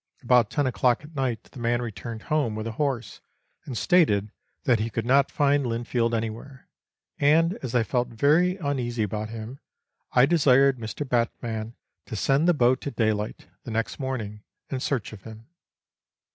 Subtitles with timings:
[0.23, 3.21] About ten o'clock at night the man returned home with the horse,
[3.65, 4.31] and stated
[4.63, 6.67] that he could not find Linfield anywhere,
[7.19, 9.59] and as I felt very uneasy about him,
[10.13, 11.07] I desired Mr.
[11.07, 11.75] Batman
[12.07, 14.41] to send the boat at daylight the next morning
[14.71, 15.45] in search of him.